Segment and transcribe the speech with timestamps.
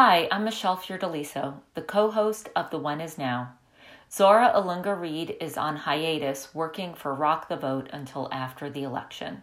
[0.00, 3.54] Hi, I'm Michelle Fiordaliso, the co host of The One Is Now.
[4.08, 9.42] Zora Ilunga Reid is on hiatus working for Rock the Vote until after the election.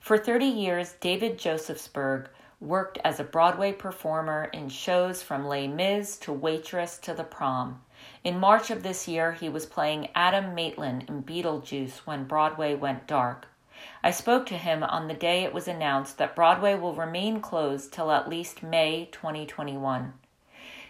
[0.00, 2.26] For 30 years, David Josefsberg
[2.58, 7.82] worked as a Broadway performer in shows from Les Mis to Waitress to The Prom.
[8.24, 13.06] In March of this year, he was playing Adam Maitland in Beetlejuice when Broadway went
[13.06, 13.46] dark.
[14.04, 17.92] I spoke to him on the day it was announced that Broadway will remain closed
[17.92, 20.14] till at least May 2021.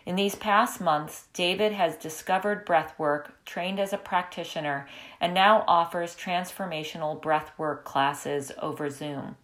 [0.04, 4.88] In these past months, David has discovered breathwork, trained as a practitioner,
[5.20, 9.36] and now offers transformational breathwork classes over Zoom.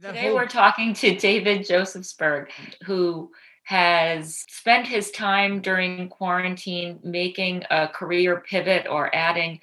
[0.00, 2.48] Today, we're talking to David Josefsberg,
[2.84, 3.30] who
[3.64, 9.60] has spent his time during quarantine making a career pivot or adding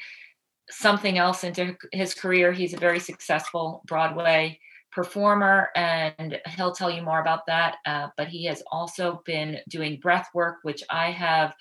[0.69, 2.51] something else into his career.
[2.51, 4.59] He's a very successful Broadway
[4.91, 7.77] performer, and he'll tell you more about that.
[7.85, 11.53] Uh, but he has also been doing breath work, which I have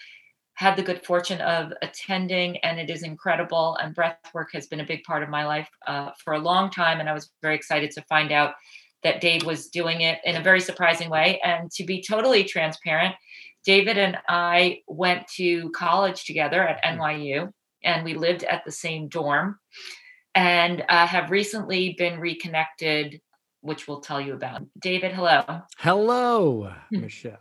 [0.54, 3.76] had the good fortune of attending, and it is incredible.
[3.80, 6.70] And breath work has been a big part of my life uh, for a long
[6.70, 8.54] time, and I was very excited to find out
[9.02, 11.40] that Dave was doing it in a very surprising way.
[11.42, 13.14] And to be totally transparent,
[13.64, 17.00] David and I went to college together at hmm.
[17.00, 17.52] NYU
[17.84, 19.58] and we lived at the same dorm
[20.34, 23.20] and uh, have recently been reconnected,
[23.60, 24.62] which we'll tell you about.
[24.78, 25.62] David, hello.
[25.78, 27.00] Hello, hmm.
[27.00, 27.38] Michelle.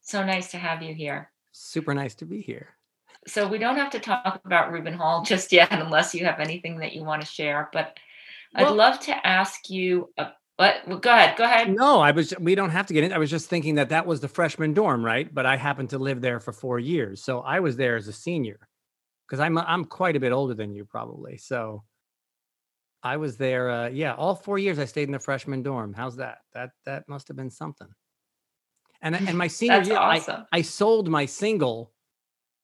[0.00, 1.30] So nice to have you here.
[1.52, 2.74] Super nice to be here.
[3.26, 6.78] So we don't have to talk about Rubin Hall just yet, unless you have anything
[6.78, 7.68] that you want to share.
[7.72, 7.98] But
[8.54, 10.10] well, I'd love to ask you.
[10.16, 11.36] A, but well, go ahead.
[11.36, 11.74] Go ahead.
[11.74, 12.34] No, I was.
[12.40, 13.12] We don't have to get in.
[13.12, 15.32] I was just thinking that that was the freshman dorm, right?
[15.32, 18.12] But I happened to live there for four years, so I was there as a
[18.12, 18.67] senior
[19.28, 21.36] because I'm I'm quite a bit older than you probably.
[21.36, 21.84] So
[23.02, 23.70] I was there.
[23.70, 25.92] Uh, yeah, all four years I stayed in the freshman dorm.
[25.92, 26.38] How's that?
[26.54, 27.88] That that must have been something.
[29.02, 30.46] And and my senior year, awesome.
[30.52, 31.92] I, I sold my single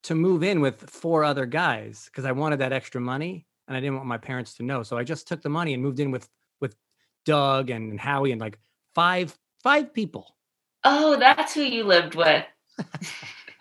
[0.04, 3.80] to move in with four other guys because I wanted that extra money and I
[3.80, 4.82] didn't want my parents to know.
[4.82, 6.28] So I just took the money and moved in with
[6.60, 6.76] with
[7.24, 8.58] Doug and Howie and like
[8.94, 10.36] five five people.
[10.82, 12.44] Oh, that's who you lived with.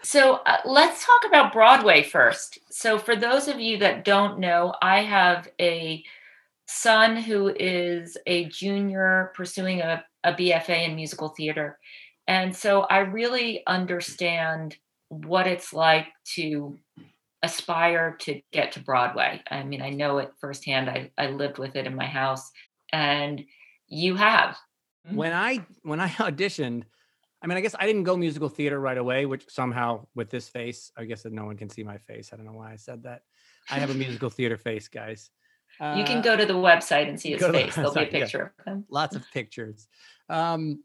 [0.04, 2.60] So uh, let's talk about Broadway first.
[2.70, 6.04] So, for those of you that don't know, I have a
[6.68, 11.78] son who is a junior pursuing a, a BFA in musical theater.
[12.28, 14.78] And so I really understand
[15.10, 16.78] what it's like to
[17.44, 19.42] aspire to get to Broadway.
[19.52, 20.90] I mean, I know it firsthand.
[20.90, 22.50] I, I lived with it in my house,
[22.92, 23.44] and
[23.88, 24.58] you have.
[25.12, 26.84] When I when I auditioned,
[27.44, 30.48] I mean, I guess I didn't go musical theater right away, which somehow with this
[30.48, 32.30] face, I guess that no one can see my face.
[32.32, 33.24] I don't know why I said that.
[33.70, 35.30] I have a musical theater face, guys.
[35.80, 37.76] Uh, you can go to the website and see his face.
[37.76, 38.72] The There'll be a picture yeah.
[38.72, 38.86] of him.
[38.90, 39.88] Lots of pictures.
[40.30, 40.84] Um,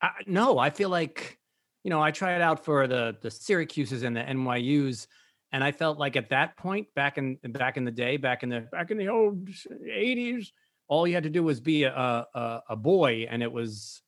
[0.00, 1.38] I, no, I feel like,
[1.82, 5.08] you know, I tried out for the the Syracuse's and the NYU's,
[5.50, 8.50] and I felt like at that point, back in back in the day, back in
[8.50, 10.48] the back in the old '80s,
[10.86, 14.02] all you had to do was be a, a, a boy, and it was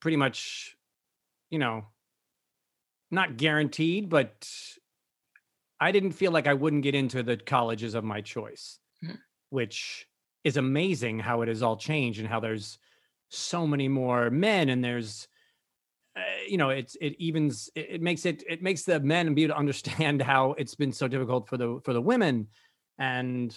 [0.00, 0.76] pretty much
[1.54, 1.84] you know,
[3.12, 4.50] not guaranteed, but
[5.78, 9.14] I didn't feel like I wouldn't get into the colleges of my choice, mm-hmm.
[9.50, 10.04] which
[10.42, 12.80] is amazing how it has all changed and how there's
[13.28, 15.28] so many more men and there's
[16.16, 19.44] uh, you know it's it evens it, it, makes it it makes the men be
[19.44, 22.48] able to understand how it's been so difficult for the for the women.
[22.98, 23.56] And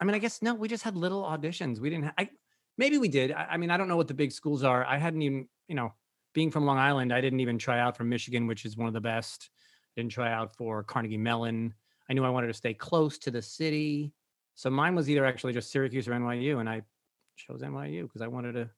[0.00, 1.80] i mean i guess no we just had little auditions.
[1.80, 2.30] We didn't ha- i
[2.78, 3.30] maybe we did.
[3.30, 4.86] I, I mean i don't know what the big schools are.
[4.86, 5.92] I hadn't even you know
[6.36, 8.92] being from Long Island, I didn't even try out for Michigan, which is one of
[8.92, 9.48] the best.
[9.96, 11.72] Didn't try out for Carnegie Mellon.
[12.10, 14.12] I knew I wanted to stay close to the city.
[14.54, 16.60] So mine was either actually just Syracuse or NYU.
[16.60, 16.82] And I
[17.36, 18.68] chose NYU because I wanted to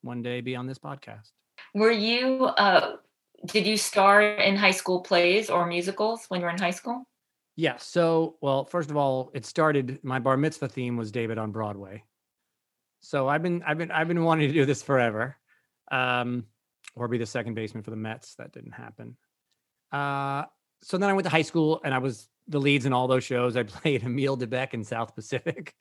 [0.00, 1.32] one day be on this podcast.
[1.74, 2.96] Were you, uh,
[3.44, 7.06] did you star in high school plays or musicals when you were in high school?
[7.56, 7.76] Yeah.
[7.76, 12.04] So, well, first of all, it started, my bar mitzvah theme was David on Broadway.
[13.00, 15.36] So I've been, I've been, I've been wanting to do this forever.
[15.90, 16.46] Um,
[16.94, 18.34] or be the second baseman for the Mets.
[18.36, 19.16] That didn't happen.
[19.90, 20.44] Uh,
[20.82, 23.24] so then I went to high school and I was the leads in all those
[23.24, 23.56] shows.
[23.56, 25.74] I played Emile de Becque in South Pacific,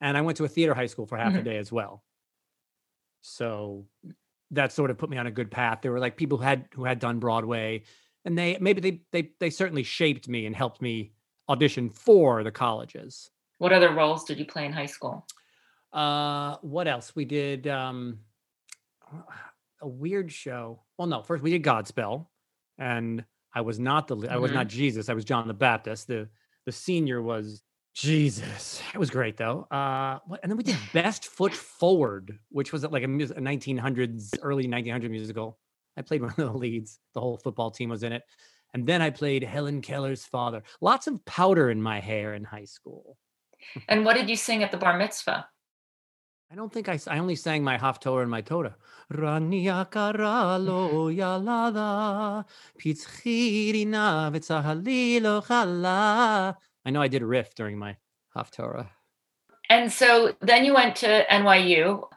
[0.00, 1.38] and I went to a theater high school for half mm-hmm.
[1.38, 2.02] a day as well.
[3.20, 3.86] So
[4.52, 5.80] that sort of put me on a good path.
[5.82, 7.82] There were like people who had who had done Broadway,
[8.24, 11.12] and they maybe they they they certainly shaped me and helped me
[11.48, 13.30] audition for the colleges.
[13.58, 15.26] What other roles did you play in high school?
[15.92, 17.14] Uh, what else?
[17.16, 17.66] We did.
[17.66, 18.20] Um,
[19.80, 20.80] a weird show.
[20.96, 22.26] Well, no, first we did Godspell,
[22.78, 24.28] and I was not the.
[24.30, 24.76] I was not mm-hmm.
[24.76, 25.08] Jesus.
[25.08, 26.06] I was John the Baptist.
[26.06, 26.28] The
[26.66, 27.62] the senior was
[27.94, 28.80] Jesus.
[28.94, 29.62] It was great though.
[29.70, 34.38] Uh, what, and then we did Best Foot Forward, which was like a, a 1900s
[34.42, 35.58] early 1900 musical.
[35.96, 36.98] I played one of the leads.
[37.14, 38.22] The whole football team was in it.
[38.74, 40.62] And then I played Helen Keller's father.
[40.80, 43.16] Lots of powder in my hair in high school.
[43.88, 45.46] And what did you sing at the bar mitzvah?
[46.50, 48.74] I don't think I, I only sang my Haftorah and my Torah.
[49.12, 52.46] Rania karalo yalada,
[52.80, 56.54] pitzchirina v'tzahalilo chala.
[56.86, 57.96] I know I did a riff during my
[58.34, 58.88] Haftorah.
[59.68, 62.08] And so then you went to NYU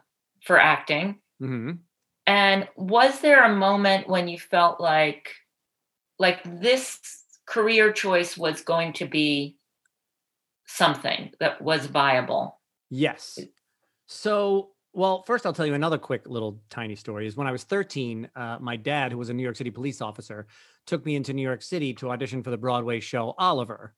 [0.45, 1.19] for acting.
[1.39, 1.71] hmm
[2.25, 5.35] And was there a moment when you felt like
[6.19, 6.99] like this
[7.45, 9.57] career choice was going to be
[10.65, 12.61] something that was viable?
[12.89, 13.37] Yes.
[14.13, 17.27] So, well, first I'll tell you another quick little tiny story.
[17.27, 20.01] Is when I was 13, uh, my dad, who was a New York City police
[20.01, 20.47] officer,
[20.85, 23.93] took me into New York City to audition for the Broadway show Oliver.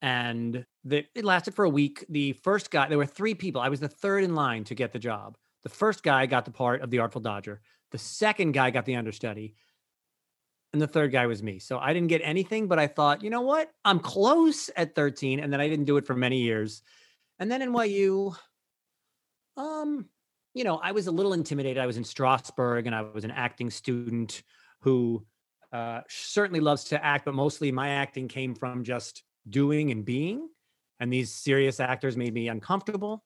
[0.00, 2.06] And the, it lasted for a week.
[2.08, 3.60] The first guy, there were three people.
[3.60, 5.36] I was the third in line to get the job.
[5.62, 7.60] The first guy got the part of the Artful Dodger.
[7.90, 9.56] The second guy got the understudy.
[10.72, 11.58] And the third guy was me.
[11.58, 13.70] So I didn't get anything, but I thought, you know what?
[13.84, 15.38] I'm close at 13.
[15.38, 16.82] And then I didn't do it for many years.
[17.38, 18.34] And then NYU,
[19.56, 20.06] um,
[20.54, 21.78] you know, I was a little intimidated.
[21.78, 24.42] I was in Strasberg and I was an acting student
[24.80, 25.26] who
[25.72, 30.48] uh, certainly loves to act, but mostly my acting came from just doing and being.
[31.00, 33.24] And these serious actors made me uncomfortable.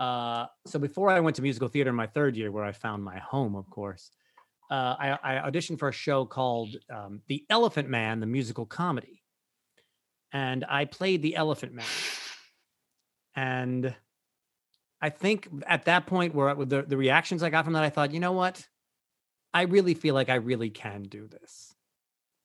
[0.00, 3.04] Uh, so before I went to musical theater in my third year, where I found
[3.04, 4.10] my home, of course,
[4.70, 9.22] uh, I, I auditioned for a show called um, The Elephant Man, the musical comedy.
[10.32, 11.84] And I played the Elephant Man.
[13.36, 13.94] And
[15.02, 18.12] I think at that point, where the, the reactions I got from that, I thought,
[18.12, 18.66] you know what?
[19.52, 21.74] I really feel like I really can do this.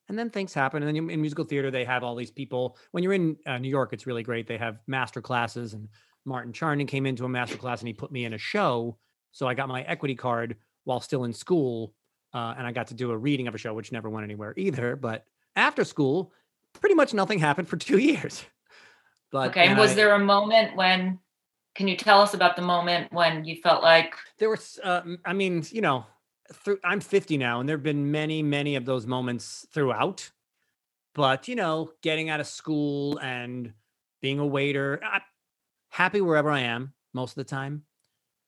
[0.10, 0.82] And then things happen.
[0.84, 2.78] And then in musical theater, they have all these people.
[2.92, 4.48] When you're in uh, New York, it's really great.
[4.48, 5.88] They have master classes, and
[6.26, 8.98] Martin Charnin came into a master class and he put me in a show.
[9.32, 10.56] So I got my equity card
[10.86, 11.94] while still in school,
[12.34, 14.54] uh, and I got to do a reading of a show, which never went anywhere
[14.58, 14.96] either.
[14.96, 15.26] But
[15.56, 16.34] after school,
[16.74, 18.44] pretty much nothing happened for two years.
[19.32, 19.74] But Okay.
[19.76, 21.20] Was I- there a moment when
[21.78, 25.32] can you tell us about the moment when you felt like there was uh, i
[25.32, 26.04] mean you know
[26.52, 30.30] through i'm 50 now and there have been many many of those moments throughout.
[31.14, 33.74] But you know getting out of school and
[34.22, 35.22] being a waiter I,
[35.90, 37.84] happy wherever i am most of the time.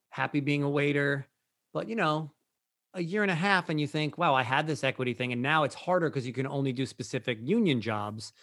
[0.10, 1.28] Happy being a waiter.
[1.74, 2.32] But you know
[2.96, 5.42] a year and a half and you think wow i had this equity thing and
[5.44, 8.34] now it's harder because you can only do specific union jobs.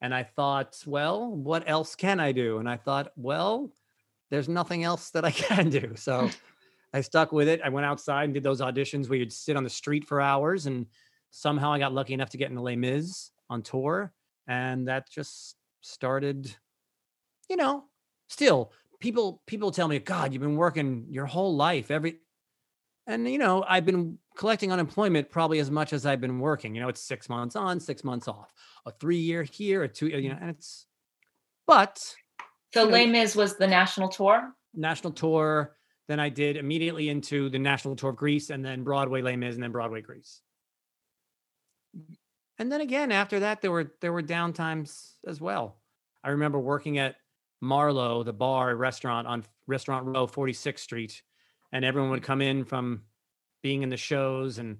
[0.00, 2.58] And i thought well what else can i do?
[2.58, 3.72] And i thought well
[4.30, 6.28] there's nothing else that i can do so
[6.96, 7.60] I stuck with it.
[7.62, 10.64] I went outside and did those auditions where you'd sit on the street for hours,
[10.64, 10.86] and
[11.30, 14.12] somehow I got lucky enough to get into Les Mis on tour,
[14.46, 16.54] and that just started.
[17.50, 17.84] You know,
[18.28, 22.16] still people people tell me, God, you've been working your whole life, every,
[23.06, 26.74] and you know, I've been collecting unemployment probably as much as I've been working.
[26.74, 28.52] You know, it's six months on, six months off,
[28.86, 30.86] a three year here, a two, you know, and it's,
[31.66, 32.14] but
[32.74, 34.52] so You know- Les Mis was the national tour?
[34.74, 35.76] national tour.
[36.08, 39.54] Then I did immediately into the national tour of Grease and then Broadway Les Mis
[39.54, 40.40] and then Broadway Grease.
[42.58, 45.80] And then again, after that, there were there were downtimes as well.
[46.24, 47.16] I remember working at
[47.60, 51.22] Marlowe, the bar restaurant on Restaurant Row, 46th Street,
[51.72, 53.02] and everyone would come in from
[53.62, 54.78] being in the shows and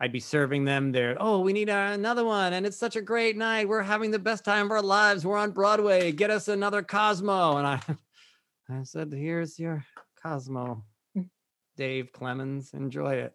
[0.00, 1.16] I'd be serving them there.
[1.20, 2.54] Oh, we need uh, another one.
[2.54, 3.68] And it's such a great night.
[3.68, 5.26] We're having the best time of our lives.
[5.26, 6.10] We're on Broadway.
[6.10, 7.58] Get us another Cosmo.
[7.58, 7.80] And I
[8.70, 9.84] I said, here's your
[10.22, 10.84] Cosmo,
[11.76, 12.72] Dave Clemens.
[12.72, 13.34] Enjoy it.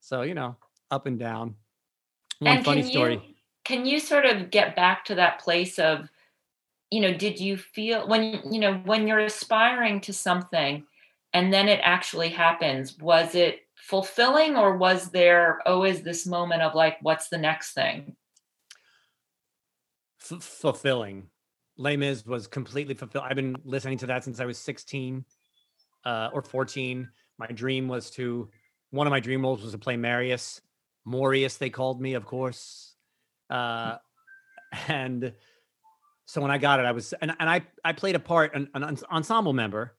[0.00, 0.56] So, you know,
[0.90, 1.54] up and down.
[2.40, 3.14] One and funny can story.
[3.14, 6.08] You, can you sort of get back to that place of,
[6.90, 10.84] you know, did you feel when you know when you're aspiring to something,
[11.32, 12.98] and then it actually happens?
[12.98, 18.14] Was it fulfilling, or was there always this moment of like, what's the next thing?
[20.22, 21.26] F- fulfilling.
[21.76, 23.24] Les Mis was completely fulfilled.
[23.28, 25.24] I've been listening to that since I was 16
[26.04, 27.08] uh, or 14.
[27.38, 28.48] My dream was to,
[28.90, 30.60] one of my dream roles was to play Marius.
[31.04, 32.94] Morius, they called me, of course.
[33.48, 33.96] Uh,
[34.86, 35.32] and
[36.26, 38.68] so when I got it, I was, and, and I, I played a part, an,
[38.72, 39.96] an ensemble member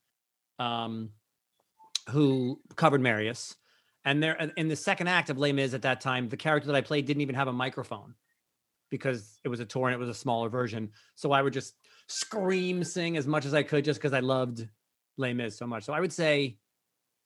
[0.59, 1.09] um,
[2.09, 3.57] who covered Marius.
[4.03, 6.75] And there, in the second act of Les Mis at that time, the character that
[6.75, 8.15] I played didn't even have a microphone
[8.89, 10.89] because it was a tour and it was a smaller version.
[11.15, 11.75] So I would just
[12.07, 14.67] scream, sing as much as I could just because I loved
[15.17, 15.83] Les Mis so much.
[15.83, 16.57] So I would say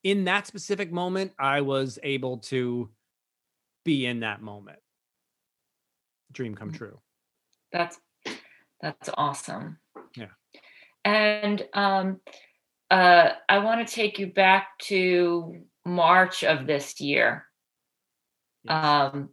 [0.04, 2.90] in that specific moment, I was able to
[3.84, 4.80] be in that moment.
[6.32, 7.00] Dream come true.
[7.72, 8.00] That's
[8.82, 9.80] that's awesome.
[10.16, 10.28] Yeah.
[11.04, 12.20] And um,
[12.92, 17.46] uh, I want to take you back to March of this year.
[18.64, 18.86] Yes.
[18.86, 19.30] Um,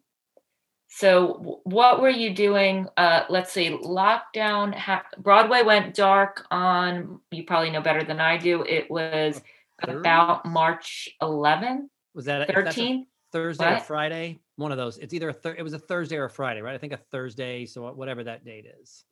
[0.89, 2.87] so what were you doing?
[2.99, 4.75] Uh, let's see, lockdown.
[4.75, 7.21] Ha- Broadway went dark on.
[7.31, 8.63] You probably know better than I do.
[8.63, 9.41] It was
[9.83, 11.89] about March 11.
[12.15, 13.07] Was that 13?
[13.33, 13.81] Thursday what?
[13.81, 14.39] or Friday?
[14.57, 14.99] One of those.
[14.99, 16.75] It's either a thir- it was a Thursday or a Friday, right?
[16.75, 17.65] I think a Thursday.
[17.65, 19.05] So whatever that date is.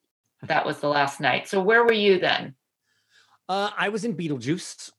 [0.43, 1.49] That was the last night.
[1.49, 2.55] So where were you then?
[3.49, 4.91] Uh, I was in Beetlejuice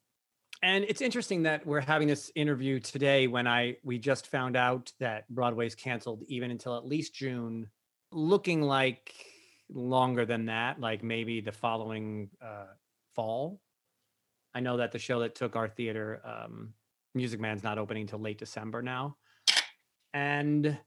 [0.63, 4.91] and it's interesting that we're having this interview today when I we just found out
[4.99, 7.67] that Broadway's canceled even until at least June,
[8.11, 9.13] looking like
[9.69, 12.67] longer than that, like maybe the following uh,
[13.15, 13.59] fall.
[14.53, 16.73] I know that the show that took our theater, um,
[17.15, 19.17] Music Man's not opening until late December now,
[20.13, 20.77] and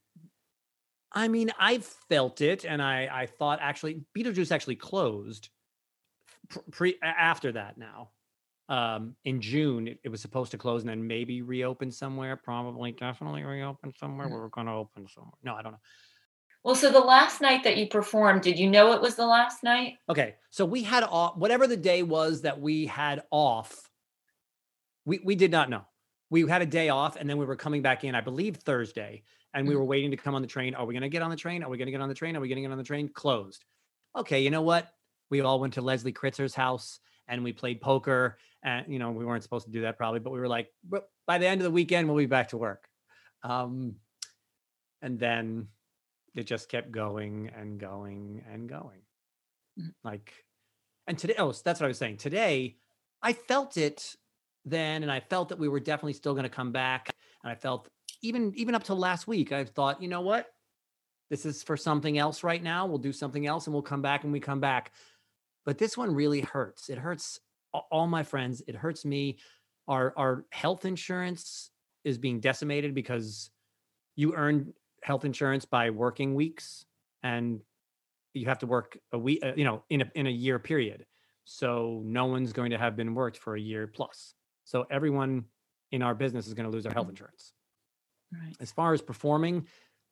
[1.10, 5.48] I mean I've felt it, and I I thought actually Beetlejuice actually closed
[6.70, 8.10] pre after that now
[8.70, 12.92] um in june it, it, was supposed to close and then maybe reopen somewhere probably
[12.92, 14.26] definitely reopen somewhere.
[14.26, 14.36] Mm-hmm.
[14.36, 15.32] we're going to open somewhere.
[15.42, 15.80] No i don't know.
[16.62, 19.62] Well so the last night that you performed did you know it was the last
[19.62, 19.96] night?
[20.08, 23.90] Okay so we had off whatever the day was that we had off
[25.04, 25.82] we we did not know.
[26.30, 29.24] We had a day off and then we were coming back in i believe thursday
[29.52, 29.80] and we mm-hmm.
[29.80, 30.74] were waiting to come on the train.
[30.74, 31.62] Are we going to get on the train?
[31.62, 32.36] Are we going to get on the train?
[32.36, 33.08] Are we going to get on the train?
[33.08, 33.62] Closed.
[34.16, 34.90] Okay you know what?
[35.30, 39.24] We all went to leslie kritzer's house and we played poker and you know we
[39.24, 40.68] weren't supposed to do that probably but we were like
[41.26, 42.88] by the end of the weekend we'll be back to work.
[43.42, 43.96] Um,
[45.02, 45.68] and then
[46.34, 49.00] it just kept going and going and going.
[49.78, 49.92] Mm.
[50.04, 50.32] like
[51.08, 52.18] and today oh that's what i was saying.
[52.18, 52.76] Today
[53.22, 54.14] i felt it
[54.64, 57.10] then and i felt that we were definitely still going to come back
[57.42, 57.88] and i felt
[58.22, 60.46] even even up to last week i thought you know what?
[61.30, 62.86] This is for something else right now.
[62.86, 64.92] We'll do something else and we'll come back and we come back
[65.64, 67.40] but this one really hurts it hurts
[67.90, 68.62] all my friends.
[68.66, 69.38] It hurts me.
[69.88, 71.70] Our our health insurance
[72.04, 73.50] is being decimated because
[74.16, 76.86] you earn health insurance by working weeks,
[77.22, 77.60] and
[78.32, 79.40] you have to work a week.
[79.44, 81.04] Uh, you know, in a in a year period.
[81.46, 84.34] So no one's going to have been worked for a year plus.
[84.64, 85.44] So everyone
[85.92, 87.10] in our business is going to lose their health mm-hmm.
[87.10, 87.52] insurance.
[88.32, 88.56] Right.
[88.60, 89.66] As far as performing,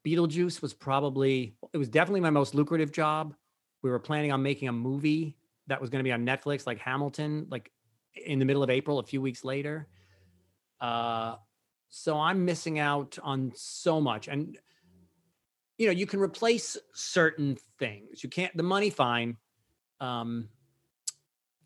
[0.06, 3.34] Beetlejuice was probably it was definitely my most lucrative job.
[3.82, 6.78] We were planning on making a movie that was going to be on Netflix, like
[6.78, 7.70] Hamilton, like
[8.14, 9.88] in the middle of April, a few weeks later.
[10.80, 11.36] Uh,
[11.88, 14.28] so I'm missing out on so much.
[14.28, 14.58] And
[15.78, 18.22] you know, you can replace certain things.
[18.22, 18.56] You can't.
[18.56, 19.36] The money, fine.
[20.00, 20.48] Um,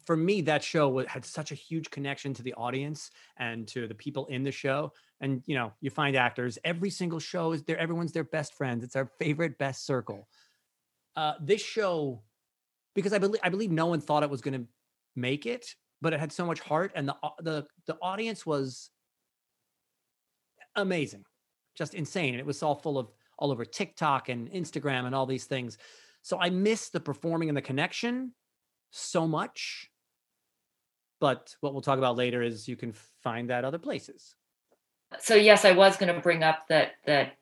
[0.04, 3.94] for me, that show had such a huge connection to the audience and to the
[3.94, 4.92] people in the show.
[5.20, 6.58] And you know, you find actors.
[6.64, 7.78] Every single show is there.
[7.78, 8.84] Everyone's their best friends.
[8.84, 10.28] It's our favorite best circle.
[11.16, 12.22] Uh, this show
[12.96, 14.66] because I believe I believe no one thought it was going to
[15.14, 15.66] make it,
[16.00, 18.90] but it had so much heart, and the the the audience was
[20.74, 21.24] amazing,
[21.76, 25.26] just insane, and it was all full of all over TikTok and Instagram and all
[25.26, 25.78] these things.
[26.22, 28.32] So I miss the performing and the connection
[28.90, 29.90] so much.
[31.20, 34.34] But what we'll talk about later is you can find that other places.
[35.20, 37.36] So yes, I was going to bring up that that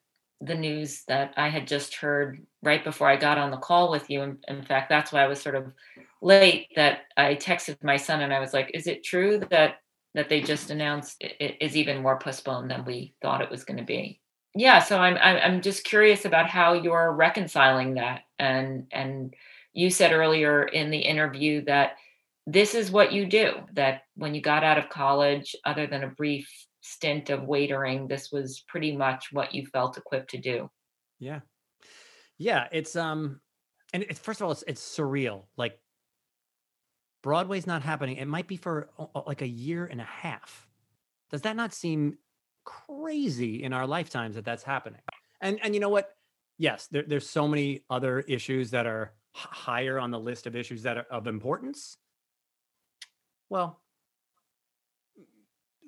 [0.45, 4.11] the news that I had just heard right before I got on the call with
[4.11, 4.23] you.
[4.23, 5.73] In, in, fact, that's why I was sort of
[6.23, 6.69] late.
[6.77, 9.77] That I texted my son and I was like, "Is it true that
[10.15, 13.79] that they just announced it is even more postponed than we thought it was going
[13.79, 14.21] to be?"
[14.55, 14.79] Yeah.
[14.81, 18.23] So I'm I'm just curious about how you're reconciling that.
[18.39, 19.35] And and
[19.73, 21.97] you said earlier in the interview that
[22.47, 23.55] this is what you do.
[23.73, 26.49] That when you got out of college, other than a brief
[26.87, 30.71] stint of waitering, this was pretty much what you felt equipped to do.
[31.19, 31.41] Yeah.
[32.37, 32.69] Yeah.
[32.73, 33.41] It's, um,
[33.95, 35.45] and it's, first of all, it's, it's surreal.
[35.57, 35.81] Like
[37.23, 38.19] Broadway's not happening.
[38.19, 38.91] It might be for
[39.27, 40.69] like a year and a half.
[41.31, 42.19] Does that not seem
[42.65, 45.01] crazy in our lifetimes that that's happening?
[45.41, 46.11] And, and you know what?
[46.59, 50.83] Yes, there, there's so many other issues that are higher on the list of issues
[50.83, 51.97] that are of importance.
[53.49, 53.81] Well,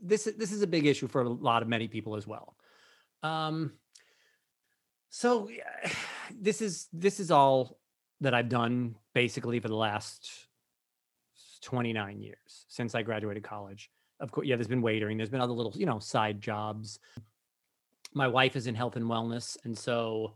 [0.03, 2.57] this this is a big issue for a lot of many people as well.
[3.23, 3.73] Um,
[5.11, 5.49] so
[6.41, 7.79] this is this is all
[8.21, 10.31] that I've done basically for the last
[11.63, 13.91] 29 years since I graduated college.
[14.21, 16.99] Of course, yeah, there's been waitering, there's been other little, you know, side jobs.
[18.15, 20.35] My wife is in health and wellness, and so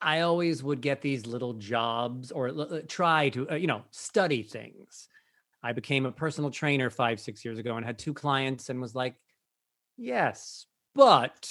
[0.00, 2.50] I always would get these little jobs or
[2.82, 5.08] try to, uh, you know, study things.
[5.66, 8.94] I became a personal trainer five, six years ago and had two clients and was
[8.94, 9.16] like,
[9.96, 11.50] yes, but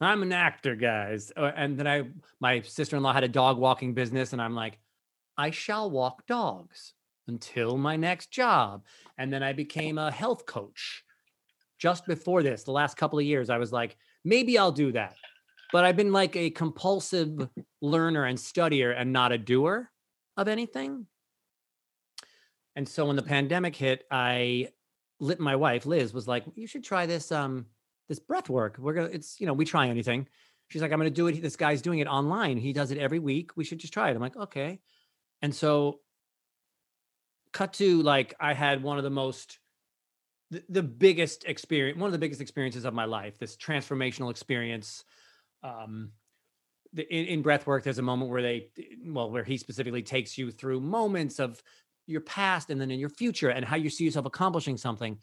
[0.00, 1.32] I'm an actor, guys.
[1.36, 2.02] Uh, and then I,
[2.40, 4.78] my sister in law had a dog walking business, and I'm like,
[5.38, 6.92] I shall walk dogs
[7.28, 8.84] until my next job.
[9.18, 11.02] And then I became a health coach.
[11.78, 15.14] Just before this, the last couple of years, I was like, maybe I'll do that.
[15.72, 17.48] but I've been like a compulsive
[17.80, 19.90] learner and studier and not a doer
[20.36, 21.06] of anything.
[22.76, 24.68] And so when the pandemic hit, I
[25.18, 27.66] lit my wife, Liz, was like, you should try this um
[28.08, 28.76] this breath work.
[28.78, 30.28] We're gonna it's you know, we try anything.
[30.68, 31.40] She's like, I'm gonna do it.
[31.42, 32.58] This guy's doing it online.
[32.58, 33.56] He does it every week.
[33.56, 34.14] We should just try it.
[34.14, 34.80] I'm like, okay.
[35.42, 36.00] And so
[37.52, 39.58] cut to like I had one of the most
[40.50, 45.04] the, the biggest experience, one of the biggest experiences of my life, this transformational experience.
[45.62, 46.12] Um,
[46.96, 48.68] in, in breath work, there's a moment where they,
[49.04, 51.60] well, where he specifically takes you through moments of
[52.06, 55.18] your past and then in your future and how you see yourself accomplishing something.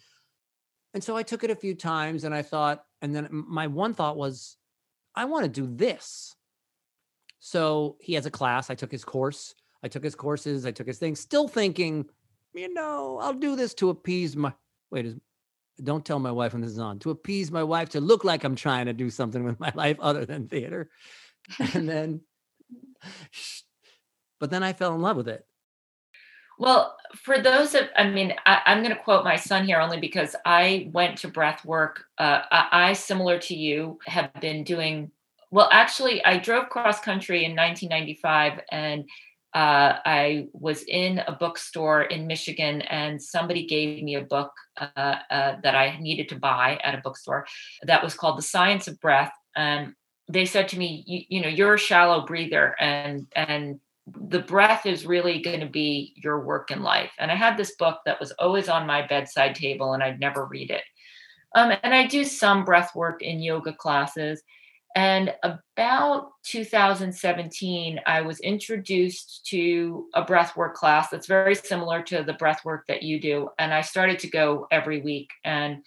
[0.93, 3.93] And so I took it a few times and I thought, and then my one
[3.93, 4.57] thought was,
[5.15, 6.35] I want to do this.
[7.39, 8.69] So he has a class.
[8.69, 9.53] I took his course.
[9.83, 10.65] I took his courses.
[10.65, 12.05] I took his things, still thinking,
[12.53, 14.53] you know, I'll do this to appease my
[14.91, 15.15] wait, is,
[15.83, 18.43] don't tell my wife when this is on, to appease my wife, to look like
[18.43, 20.89] I'm trying to do something with my life other than theater.
[21.73, 22.21] And then,
[24.39, 25.45] but then I fell in love with it.
[26.63, 29.99] Well, for those of, I mean, I, am going to quote my son here only
[29.99, 32.05] because I went to breath work.
[32.17, 35.11] Uh, I, I, similar to you, have been doing,
[35.51, 39.03] well, actually, I drove cross country in 1995 and
[39.53, 45.15] uh, I was in a bookstore in Michigan and somebody gave me a book uh,
[45.29, 47.45] uh, that I needed to buy at a bookstore
[47.81, 49.33] that was called The Science of Breath.
[49.53, 49.95] And
[50.29, 54.85] they said to me, you, you know, you're a shallow breather and, and the breath
[54.85, 57.11] is really going to be your work in life.
[57.19, 60.45] And I had this book that was always on my bedside table and I'd never
[60.45, 60.83] read it.
[61.55, 64.41] Um, and I do some breath work in yoga classes.
[64.95, 72.33] And about 2017, I was introduced to a breathwork class that's very similar to the
[72.33, 73.49] breathwork that you do.
[73.57, 75.29] And I started to go every week.
[75.43, 75.83] And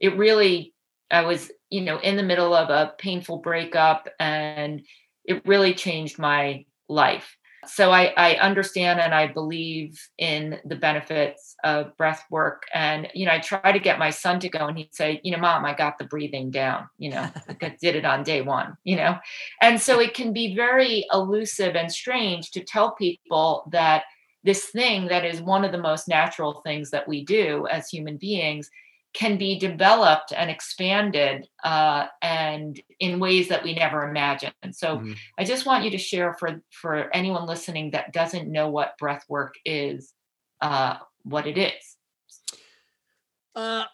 [0.00, 0.74] it really,
[1.10, 4.82] I was, you know, in the middle of a painful breakup, and
[5.24, 11.54] it really changed my life so I, I understand and I believe in the benefits
[11.62, 12.64] of breath work.
[12.74, 15.30] And, you know, I try to get my son to go and he'd say, you
[15.30, 17.30] know, mom, I got the breathing down, you know,
[17.62, 19.16] I did it on day one, you know.
[19.60, 24.04] And so it can be very elusive and strange to tell people that
[24.44, 28.16] this thing that is one of the most natural things that we do as human
[28.16, 28.70] beings
[29.14, 34.54] can be developed and expanded uh, and in ways that we never imagined.
[34.72, 35.12] So mm-hmm.
[35.38, 39.24] I just want you to share for for anyone listening that doesn't know what breath
[39.28, 40.14] work is,
[40.60, 41.96] uh, what it is.
[43.54, 43.84] Uh,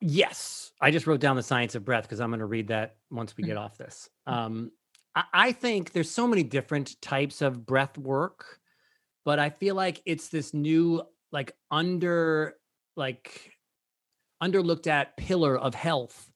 [0.00, 2.96] yes, I just wrote down the science of breath because I'm going to read that
[3.10, 3.64] once we get mm-hmm.
[3.64, 4.08] off this.
[4.26, 4.70] Um,
[5.16, 8.60] I, I think there's so many different types of breath work,
[9.24, 12.54] but I feel like it's this new like under
[12.96, 13.53] like
[14.44, 16.30] underlooked at pillar of health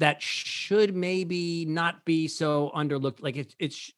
[0.00, 3.92] that should maybe not be so underlooked like it's it's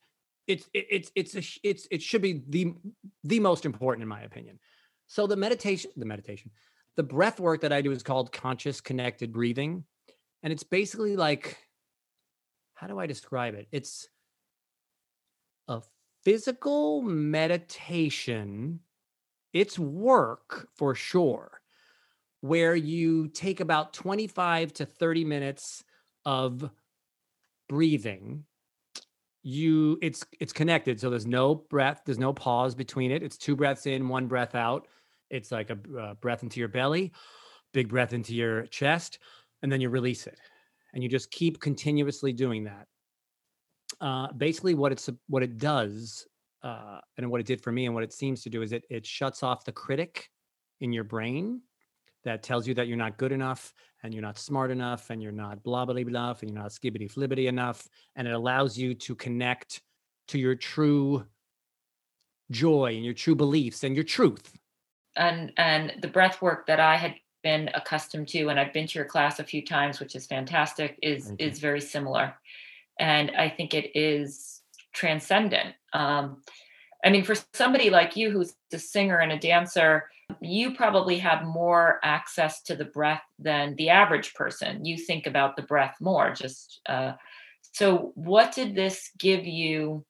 [0.46, 2.74] it's it's it's a, it's it should be the
[3.24, 4.58] the most important in my opinion.
[5.06, 6.50] So the meditation the meditation
[6.96, 9.84] the breath work that i do is called conscious connected breathing.
[10.42, 11.56] And it's basically like
[12.74, 13.68] how do i describe it?
[13.72, 14.08] It's
[15.68, 15.82] a
[16.24, 18.80] physical meditation.
[19.52, 21.60] It's work for sure
[22.40, 25.82] where you take about 25 to 30 minutes
[26.24, 26.68] of
[27.68, 28.44] breathing
[29.42, 31.00] you it's it's connected.
[31.00, 33.22] So there's no breath there's no pause between it.
[33.22, 34.88] It's two breaths in one breath out.
[35.30, 37.12] It's like a uh, breath into your belly
[37.72, 39.18] big breath into your chest
[39.62, 40.40] and then you release it.
[40.94, 42.86] And you just keep continuously doing that.
[44.00, 46.26] Uh, basically what it's what it does
[46.62, 48.84] uh, and what it did for me and what it seems to do is it
[48.90, 50.28] it shuts off the critic
[50.80, 51.60] in your brain
[52.26, 55.32] that tells you that you're not good enough and you're not smart enough and you're
[55.32, 58.94] not blah blah blah enough and you're not skibbity flibbity enough and it allows you
[58.94, 59.80] to connect
[60.28, 61.24] to your true
[62.50, 64.52] joy and your true beliefs and your truth.
[65.16, 68.98] And and the breath work that i had been accustomed to and i've been to
[68.98, 72.34] your class a few times which is fantastic is is very similar.
[72.98, 74.62] And i think it is
[74.92, 75.74] transcendent.
[75.92, 76.42] Um
[77.04, 80.04] i mean for somebody like you who's a singer and a dancer
[80.40, 84.84] you probably have more access to the breath than the average person.
[84.84, 86.32] You think about the breath more.
[86.32, 87.12] Just uh,
[87.72, 90.04] so, what did this give you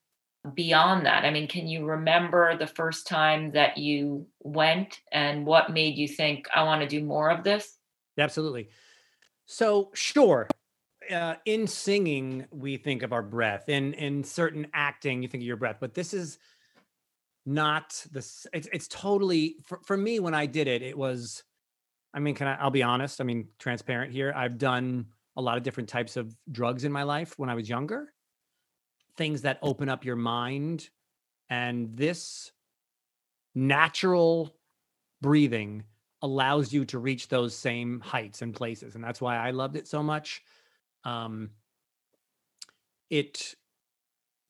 [0.55, 1.25] beyond that?
[1.25, 6.09] I mean, can you remember the first time that you went, and what made you
[6.09, 7.77] think I want to do more of this?
[8.18, 8.68] Absolutely.
[9.46, 10.49] So, sure.
[11.11, 13.68] Uh, in singing, we think of our breath.
[13.68, 15.77] In in certain acting, you think of your breath.
[15.79, 16.38] But this is
[17.47, 21.45] not this it's it's totally for, for me when I did it, it was
[22.15, 24.33] I mean, can I I'll be honest, I mean, transparent here.
[24.37, 25.07] I've done
[25.37, 28.13] a lot of different types of drugs in my life when I was younger.
[29.17, 30.89] things that open up your mind.
[31.49, 32.53] And this
[33.55, 34.55] natural
[35.23, 35.85] breathing
[36.23, 38.95] allows you to reach those same heights and places.
[38.95, 40.43] And that's why I loved it so much.
[41.05, 41.51] Um,
[43.11, 43.55] it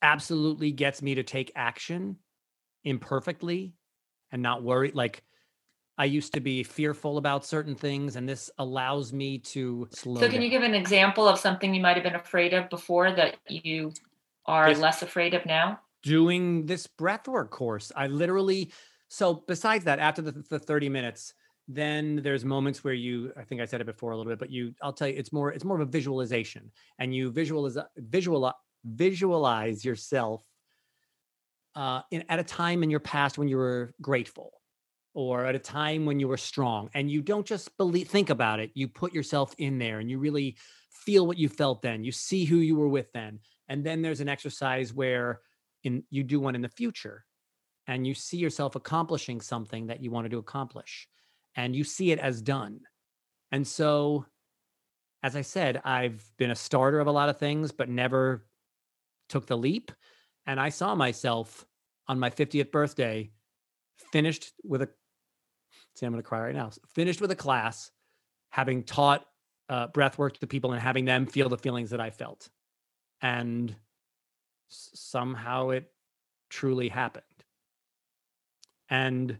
[0.02, 2.16] absolutely gets me to take action
[2.86, 3.74] imperfectly
[4.32, 4.92] and not worry.
[4.94, 5.22] Like
[5.98, 10.20] I used to be fearful about certain things, and this allows me to slow.
[10.20, 10.42] So, can down.
[10.42, 13.92] you give an example of something you might have been afraid of before that you
[14.46, 15.80] are less afraid of now?
[16.02, 18.72] Doing this breathwork course, I literally.
[19.08, 21.34] So, besides that, after the, the thirty minutes,
[21.68, 24.50] then there's moments where you i think i said it before a little bit but
[24.50, 26.70] you i'll tell you it's more it's more of a visualization
[27.00, 28.52] and you visualize visual
[28.84, 30.44] visualize yourself
[31.76, 34.52] uh, in, at a time in your past when you were grateful
[35.14, 38.58] or at a time when you were strong and you don't just believe think about
[38.58, 40.56] it you put yourself in there and you really
[40.90, 44.20] feel what you felt then you see who you were with then and then there's
[44.20, 45.40] an exercise where
[45.84, 47.24] in you do one in the future
[47.86, 51.06] and you see yourself accomplishing something that you wanted to accomplish
[51.54, 52.80] and you see it as done.
[53.52, 54.26] And so
[55.26, 58.46] as i said i've been a starter of a lot of things but never
[59.28, 59.90] took the leap
[60.46, 61.66] and I saw myself
[62.08, 63.30] on my 50th birthday
[64.12, 64.88] finished with a
[65.94, 67.90] see I'm going to cry right now finished with a class
[68.50, 69.26] having taught
[69.68, 72.48] uh, breath work to people and having them feel the feelings that I felt
[73.20, 73.74] and
[74.70, 75.90] s- somehow it
[76.50, 77.24] truly happened
[78.88, 79.38] and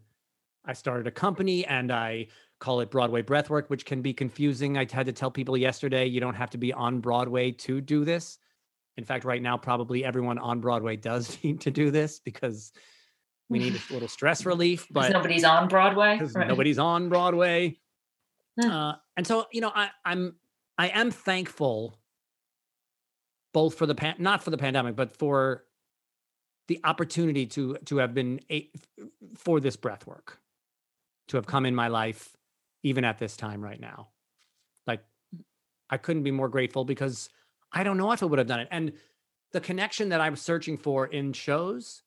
[0.64, 2.27] I started a company and I
[2.59, 4.77] call it Broadway Breathwork, which can be confusing.
[4.77, 8.05] I had to tell people yesterday you don't have to be on Broadway to do
[8.05, 8.38] this.
[8.96, 12.72] In fact, right now, probably everyone on Broadway does need to do this because
[13.48, 14.87] we need a little stress relief.
[14.90, 16.20] But nobody's on Broadway.
[16.35, 16.48] Right.
[16.48, 17.78] Nobody's on Broadway.
[18.61, 18.70] Hmm.
[18.70, 20.37] Uh, and so, you know, I, I'm
[20.78, 21.98] I am thankful
[23.52, 25.64] both for the pan, not for the pandemic, but for
[26.68, 28.68] the opportunity to to have been a,
[29.37, 30.40] for this breath work,
[31.28, 32.37] to have come in my life,
[32.82, 34.09] even at this time right now.
[34.87, 35.04] Like,
[35.88, 37.28] I couldn't be more grateful because
[37.76, 38.68] I don't know if I would have done it.
[38.70, 38.92] And
[39.52, 42.02] the connection that I'm searching for in shows,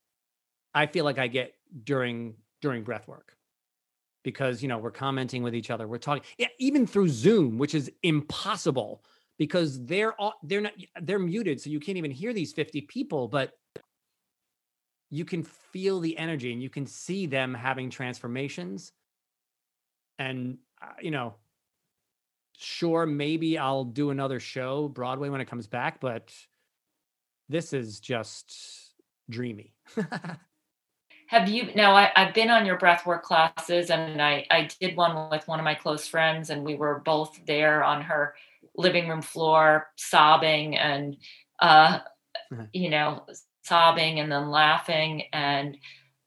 [0.74, 1.54] I feel like I get
[1.84, 3.38] during during breath work
[4.24, 7.74] because you know we're commenting with each other we're talking yeah, even through zoom which
[7.74, 9.04] is impossible
[9.38, 13.28] because they're all they're not they're muted so you can't even hear these 50 people
[13.28, 13.54] but
[15.10, 18.92] you can feel the energy and you can see them having transformations
[20.18, 21.36] and uh, you know
[22.60, 26.34] sure, maybe I'll do another show Broadway when it comes back, but
[27.48, 28.54] this is just
[29.30, 29.74] dreamy.
[31.30, 35.30] have you now I, have been on your breathwork classes and I, I did one
[35.30, 38.34] with one of my close friends and we were both there on her
[38.76, 41.18] living room floor sobbing and
[41.60, 42.00] uh
[42.52, 42.64] mm-hmm.
[42.74, 43.26] you know
[43.64, 45.78] sobbing and then laughing and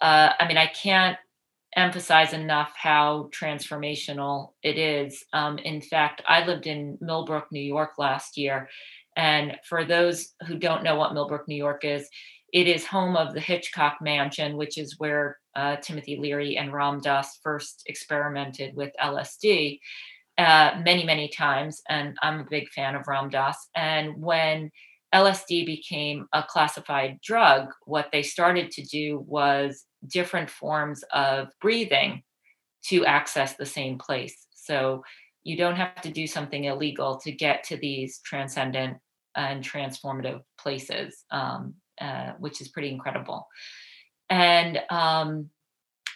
[0.01, 1.19] uh i mean i can't
[1.77, 5.25] emphasize enough how transformational it is.
[5.33, 8.69] Um, in fact, I lived in Millbrook, New York last year.
[9.17, 12.09] And for those who don't know what Millbrook, New York is,
[12.53, 17.01] it is home of the Hitchcock Mansion, which is where uh, Timothy Leary and Ram
[17.01, 19.81] Dass first experimented with LSD
[20.39, 21.83] uh, many, many times.
[21.89, 23.69] And I'm a big fan of Ram Dass.
[23.75, 24.71] And when
[25.15, 32.23] LSD became a classified drug, what they started to do was different forms of breathing
[32.85, 34.47] to access the same place.
[34.55, 35.05] So
[35.45, 38.99] you don't have to do something illegal to get to these transcendent
[39.35, 43.49] and transformative places, um, uh, which is pretty incredible.
[44.31, 45.51] And um,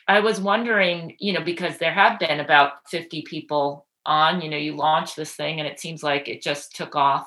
[0.09, 4.57] I was wondering, you know, because there have been about 50 people on, you know,
[4.57, 7.27] you launched this thing and it seems like it just took off.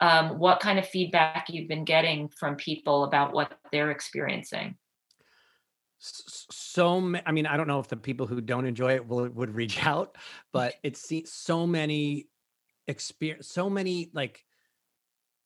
[0.00, 4.76] Um, what kind of feedback you've been getting from people about what they're experiencing?
[6.00, 9.54] So i mean i don't know if the people who don't enjoy it will would
[9.54, 10.16] reach out
[10.52, 12.26] but it's so many
[12.88, 14.44] experience so many like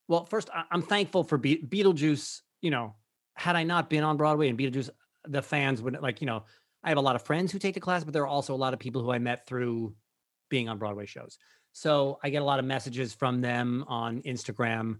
[0.09, 2.95] well first i'm thankful for Be- beetlejuice you know
[3.35, 4.90] had i not been on broadway and beetlejuice
[5.27, 6.45] the fans would like you know
[6.85, 8.57] i have a lot of friends who take the class but there are also a
[8.57, 9.95] lot of people who i met through
[10.51, 11.38] being on broadway shows.
[11.73, 14.99] So i get a lot of messages from them on instagram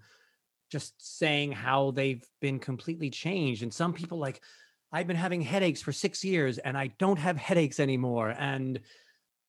[0.71, 4.41] just saying how they've been completely changed and some people like
[4.95, 8.33] I've been having headaches for six years and I don't have headaches anymore.
[8.39, 8.79] And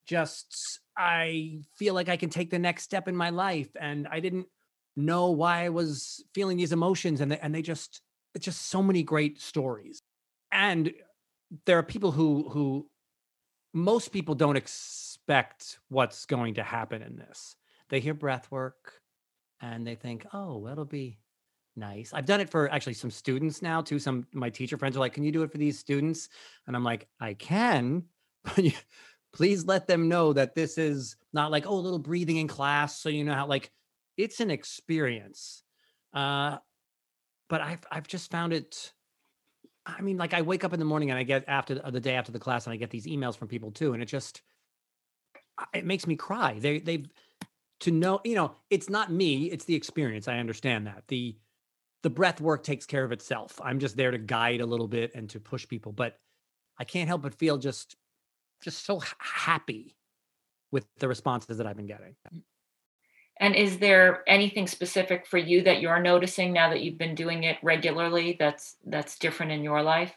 [0.07, 3.69] just, I feel like I can take the next step in my life.
[3.79, 4.47] And I didn't
[4.95, 7.21] know why I was feeling these emotions.
[7.21, 8.01] And they, and they just,
[8.33, 10.01] it's just so many great stories.
[10.51, 10.91] And
[11.67, 12.89] there are people who, who,
[13.71, 17.55] most people don't expect what's going to happen in this.
[17.89, 18.93] They hear breath work
[19.61, 21.19] and they think, oh, that'll be
[21.75, 22.13] nice.
[22.13, 23.99] I've done it for actually some students now too.
[23.99, 26.29] Some my teacher friends are like, "Can you do it for these students?"
[26.67, 28.03] And I'm like, "I can,
[28.43, 28.65] but
[29.33, 32.99] please let them know that this is not like oh a little breathing in class,
[32.99, 33.71] so you know how like
[34.17, 35.63] it's an experience."
[36.13, 36.57] Uh,
[37.49, 38.93] but I've I've just found it.
[39.85, 41.99] I mean, like I wake up in the morning and I get after the, the
[41.99, 44.41] day after the class and I get these emails from people too, and it just
[45.73, 46.57] it makes me cry.
[46.59, 47.07] They they've
[47.81, 50.27] to know, you know, it's not me, it's the experience.
[50.27, 51.03] I understand that.
[51.07, 51.35] The
[52.05, 53.59] the breath work takes care of itself.
[53.63, 56.15] I'm just there to guide a little bit and to push people, but
[56.77, 57.95] I can't help but feel just
[58.63, 59.95] just so happy
[60.71, 62.15] with the responses that I've been getting.
[62.31, 62.43] Mm.
[63.39, 67.43] And is there anything specific for you that you're noticing now that you've been doing
[67.43, 70.13] it regularly that's that's different in your life?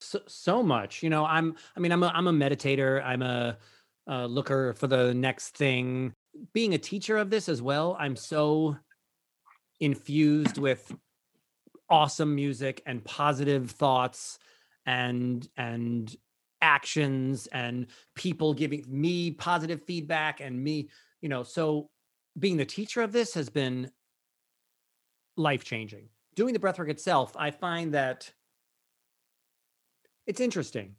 [0.00, 1.02] So, so much.
[1.02, 3.04] You know, I'm I mean I'm a I'm a meditator.
[3.04, 3.58] I'm a,
[4.06, 6.14] a looker for the next thing.
[6.54, 8.78] Being a teacher of this as well, I'm so
[9.80, 10.90] infused with
[11.90, 14.38] awesome music and positive thoughts
[14.86, 16.16] and and
[16.62, 20.88] actions and people giving me positive feedback and me
[21.20, 21.88] you know so
[22.38, 23.90] being the teacher of this has been
[25.36, 28.30] life changing doing the breathwork itself i find that
[30.30, 30.94] it's interesting.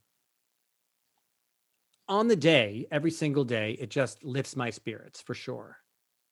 [2.10, 5.78] On the day every single day it just lifts my spirits for sure.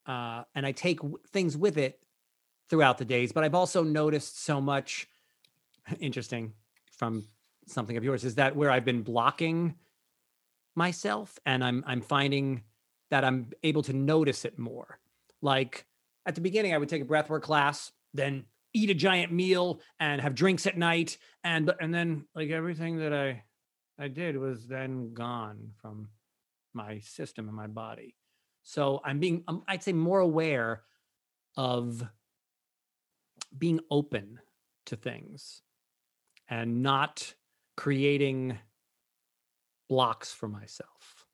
[0.05, 1.99] Uh, and i take w- things with it
[2.69, 3.31] throughout the days.
[3.31, 5.07] But I've also noticed so much
[5.99, 6.53] interesting
[6.91, 7.27] from
[7.67, 9.75] something of yours is that where I've been blocking
[10.75, 12.63] myself and I'm I'm finding
[13.11, 14.99] that I'm able to notice it more.
[15.41, 15.85] Like
[16.25, 20.21] at the beginning, I would take a breathwork class, then eat a giant meal and
[20.21, 23.43] have drinks at night, and and then like everything that I
[23.97, 26.09] I did was then gone from
[26.73, 28.15] my system and my body.
[28.63, 30.83] So I'm being I'm, I'd say more aware
[31.57, 32.07] of
[33.57, 34.39] being open
[34.87, 35.61] to things
[36.49, 37.33] and not
[37.77, 38.57] creating
[39.87, 41.25] blocks for myself.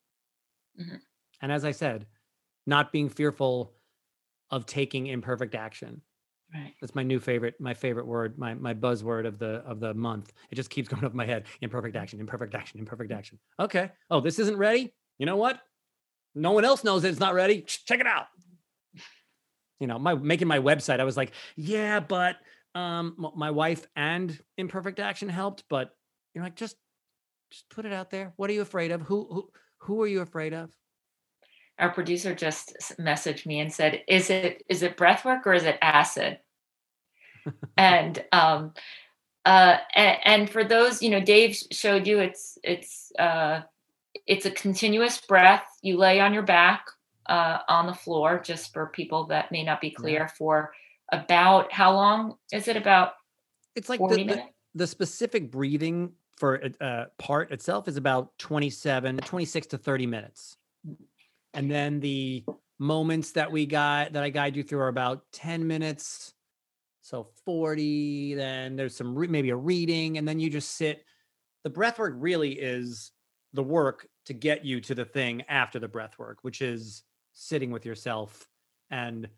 [0.80, 0.97] Mm-hmm.
[1.41, 2.06] And as I said,
[2.65, 3.73] not being fearful
[4.49, 6.01] of taking imperfect action.
[6.54, 6.73] Right.
[6.80, 10.32] That's my new favorite, my favorite word, my my buzzword of the of the month.
[10.51, 11.45] It just keeps going up my head.
[11.62, 13.39] Imperfect action, imperfect action, imperfect action.
[13.60, 13.91] Okay.
[14.10, 14.93] Oh, this isn't ready.
[15.17, 15.60] You know what?
[16.36, 17.62] No one else knows that it's not ready.
[17.62, 18.28] Check it out
[19.80, 22.38] you know, my making my website, I was like, yeah, but
[22.74, 25.96] um, my wife and imperfect action helped, but
[26.34, 26.76] you're like, just,
[27.52, 28.34] just put it out there.
[28.36, 29.02] What are you afraid of?
[29.02, 30.72] Who, who, who are you afraid of?
[31.78, 35.66] Our producer just messaged me and said, "Is it is it breath work or is
[35.66, 36.40] it acid?"
[37.78, 38.74] and um,
[39.44, 43.62] uh, and, and for those, you know, Dave showed you it's it's uh,
[44.26, 45.66] it's a continuous breath.
[45.82, 46.86] You lay on your back
[47.28, 50.28] uh, on the floor, just for people that may not be clear, yeah.
[50.28, 50.74] for
[51.12, 52.78] about how long is it?
[52.78, 53.14] About
[53.76, 59.18] it's like the, the, the, specific breathing for a uh, part itself is about 27,
[59.18, 60.58] 26 to 30 minutes.
[61.54, 62.44] And then the
[62.80, 66.34] moments that we got that I guide you through are about 10 minutes.
[67.02, 71.06] So 40, then there's some re- maybe a reading, and then you just sit.
[71.64, 73.12] The breath work really is
[73.54, 77.04] the work to get you to the thing after the breath work, which is
[77.36, 78.48] sitting with yourself
[78.89, 79.30] and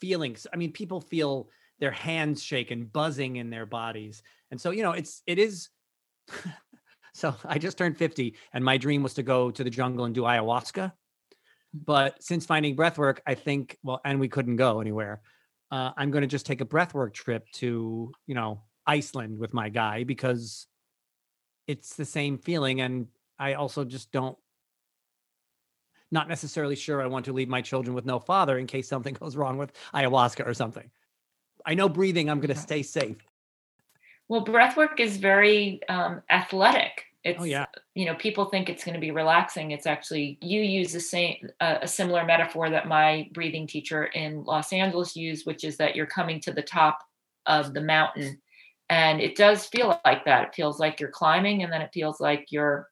[0.00, 0.46] feelings.
[0.52, 4.22] I mean, people feel their hands shake and buzzing in their bodies.
[4.50, 5.68] And so, you know, it's it is
[7.14, 10.14] so I just turned 50 and my dream was to go to the jungle and
[10.14, 10.92] do ayahuasca.
[11.72, 15.20] But since finding breathwork, I think, well, and we couldn't go anywhere.
[15.70, 19.68] Uh, I'm going to just take a breathwork trip to, you know, Iceland with my
[19.68, 20.66] guy because
[21.66, 22.80] it's the same feeling.
[22.80, 24.38] And I also just don't
[26.10, 29.14] not necessarily sure I want to leave my children with no father in case something
[29.20, 30.90] goes wrong with ayahuasca or something.
[31.66, 33.16] I know breathing, I'm going to stay safe.
[34.28, 37.04] Well, breath work is very um, athletic.
[37.26, 37.66] Oh, it's, oh, yeah.
[37.94, 39.72] you know, people think it's going to be relaxing.
[39.72, 44.44] It's actually, you use the same, uh, a similar metaphor that my breathing teacher in
[44.44, 47.00] Los Angeles used, which is that you're coming to the top
[47.46, 48.38] of the mountain.
[48.88, 50.48] And it does feel like that.
[50.48, 52.88] It feels like you're climbing and then it feels like you're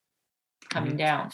[0.70, 0.98] coming mm-hmm.
[0.98, 1.30] down.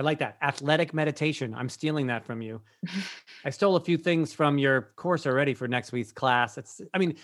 [0.00, 0.38] I like that.
[0.40, 1.54] Athletic meditation.
[1.54, 2.62] I'm stealing that from you.
[3.44, 6.56] I stole a few things from your course already for next week's class.
[6.56, 7.16] It's, I mean,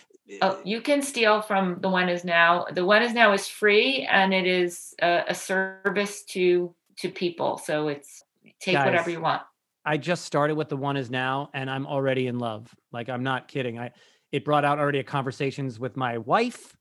[0.42, 2.66] oh, you can steal from the one is now.
[2.70, 7.56] The one is now is free and it is a, a service to to people.
[7.56, 8.22] So it's
[8.60, 9.40] take guys, whatever you want.
[9.86, 12.74] I just started with the one is now and I'm already in love.
[12.92, 13.78] Like I'm not kidding.
[13.78, 13.92] I
[14.32, 16.76] it brought out already a conversations with my wife.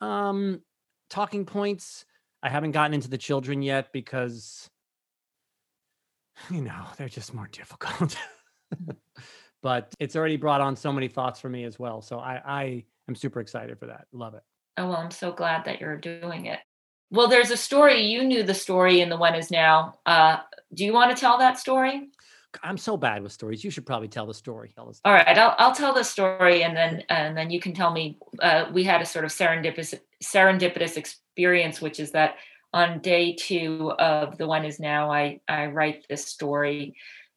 [0.00, 0.62] Um
[1.10, 2.06] talking points.
[2.42, 4.70] I haven't gotten into the children yet because
[6.50, 8.16] you know, they're just more difficult.
[9.62, 12.00] but it's already brought on so many thoughts for me as well.
[12.00, 14.06] So I, I am super excited for that.
[14.12, 14.42] Love it.
[14.76, 16.60] Oh, well, I'm so glad that you're doing it.
[17.10, 18.02] Well, there's a story.
[18.02, 19.94] You knew the story in the When Is Now.
[20.04, 20.38] Uh,
[20.74, 22.08] do you want to tell that story?
[22.62, 23.62] I'm so bad with stories.
[23.64, 24.72] You should probably tell the story.
[24.74, 27.92] Tell All right, I'll, I'll tell the story, and then and then you can tell
[27.92, 28.18] me.
[28.40, 32.36] Uh, we had a sort of serendipitous serendipitous experience, which is that
[32.72, 36.94] on day two of the When Is Now, I I write this story,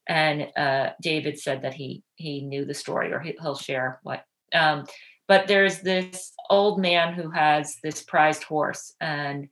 [0.08, 4.26] and uh, David said that he he knew the story, or he, will share what.
[4.54, 4.86] Um,
[5.28, 9.48] but there's this old man who has this prized horse, and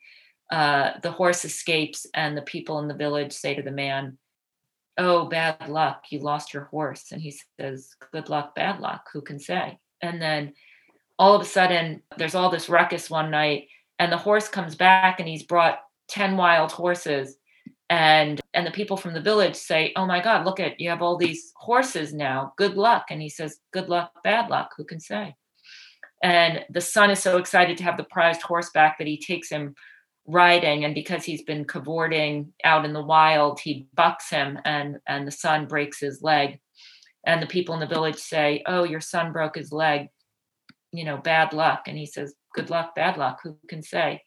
[0.51, 4.17] uh, the horse escapes, and the people in the village say to the man
[4.99, 7.11] oh, bad luck, you lost your horse.
[7.11, 9.79] And he says, good luck, bad luck, who can say?
[10.01, 10.53] And then
[11.17, 15.19] all of a sudden, there's all this ruckus one night, and the horse comes back
[15.19, 17.37] and he's brought 10 wild horses.
[17.91, 21.01] And and the people from the village say, Oh my God, look at you have
[21.01, 22.53] all these horses now.
[22.57, 23.05] Good luck.
[23.09, 25.35] And he says, Good luck, bad luck, who can say?
[26.23, 29.49] And the son is so excited to have the prized horse back that he takes
[29.49, 29.75] him
[30.27, 35.25] riding and because he's been cavorting out in the wild he bucks him and and
[35.25, 36.59] the son breaks his leg
[37.25, 40.07] and the people in the village say oh your son broke his leg
[40.91, 44.21] you know bad luck and he says good luck bad luck who can say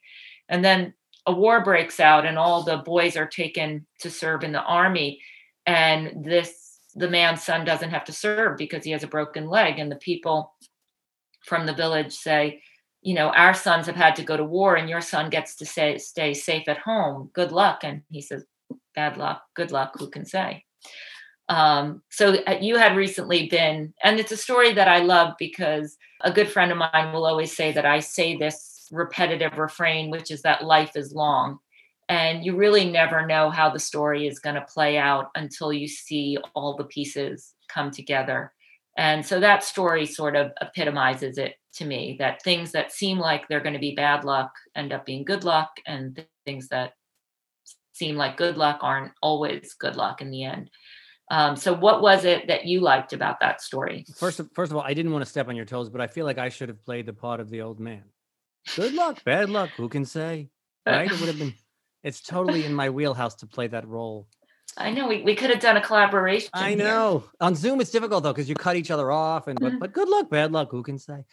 [0.48, 0.92] and then
[1.26, 5.20] a war breaks out and all the boys are taken to serve in the army
[5.66, 9.78] and this the man's son doesn't have to serve because he has a broken leg
[9.78, 10.54] and the people
[11.44, 12.60] from the village say
[13.02, 15.66] you know, our sons have had to go to war and your son gets to
[15.66, 17.30] say, stay safe at home.
[17.32, 17.80] Good luck.
[17.82, 18.44] And he says,
[18.94, 20.64] bad luck, good luck, who can say?
[21.52, 25.98] Um, so uh, you had recently been, and it's a story that I love because
[26.22, 30.30] a good friend of mine will always say that I say this repetitive refrain, which
[30.30, 31.58] is that life is long.
[32.08, 35.88] And you really never know how the story is going to play out until you
[35.88, 38.54] see all the pieces come together.
[38.96, 43.46] And so that story sort of epitomizes it to me that things that seem like
[43.46, 46.94] they're going to be bad luck end up being good luck, and things that
[47.92, 50.70] seem like good luck aren't always good luck in the end.
[51.32, 54.04] Um, so, what was it that you liked about that story?
[54.16, 56.06] First, of, first of all, I didn't want to step on your toes, but I
[56.06, 58.02] feel like I should have played the part of the old man.
[58.76, 60.50] Good luck, bad luck, who can say?
[60.86, 61.10] Right?
[61.10, 61.54] It would have been.
[62.04, 64.28] It's totally in my wheelhouse to play that role.
[64.76, 66.50] I know we, we could have done a collaboration.
[66.52, 67.20] I know.
[67.20, 67.28] Here.
[67.40, 69.78] On Zoom it's difficult though because you cut each other off and but, mm-hmm.
[69.78, 71.24] but good luck, bad luck, who can say?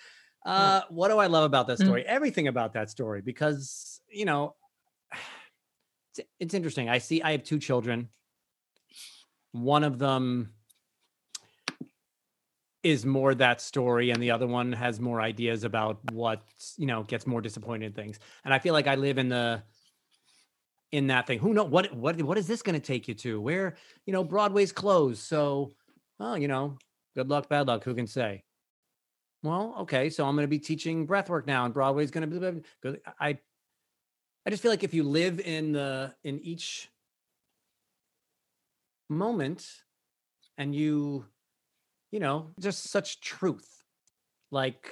[0.46, 2.02] Uh what do I love about that story?
[2.02, 2.16] Mm-hmm.
[2.16, 4.56] Everything about that story because, you know,
[6.18, 6.90] it's, it's interesting.
[6.90, 8.10] I see I have two children.
[9.52, 10.54] One of them
[12.82, 16.42] is more that story and the other one has more ideas about what,
[16.78, 18.20] you know, gets more disappointed things.
[18.46, 19.64] And I feel like I live in the
[20.92, 21.40] in that thing.
[21.40, 23.40] Who know what what what is this going to take you to?
[23.40, 25.72] Where you know Broadway's closed, so
[26.20, 26.78] oh you know
[27.16, 27.84] good luck, bad luck.
[27.84, 28.44] Who can say?
[29.44, 32.98] Well, okay, so I'm going to be teaching breathwork now, and Broadway's going to be.
[33.20, 33.38] I
[34.46, 36.90] I just feel like if you live in the in each
[39.10, 39.68] moment,
[40.58, 41.26] and you
[42.12, 43.84] you know just such truth,
[44.52, 44.92] like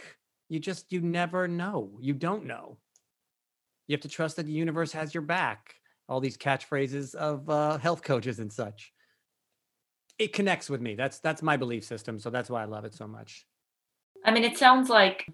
[0.50, 2.78] you just you never know, you don't know.
[3.88, 5.76] You have to trust that the universe has your back
[6.10, 8.94] all these catchphrases of uh, health coaches and such.
[10.18, 10.96] It connects with me.
[10.96, 13.46] That's that's my belief system, so that's why I love it so much.
[14.26, 15.30] I mean, it sounds like.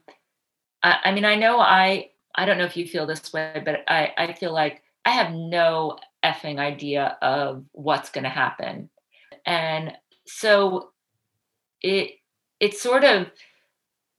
[0.82, 2.10] I, I mean, I know I.
[2.36, 5.32] I don't know if you feel this way, but I I feel like I have
[5.32, 8.89] no effing idea of what's going to happen,
[9.45, 9.93] and
[10.25, 10.91] so
[11.81, 12.12] it
[12.59, 13.31] it's sort of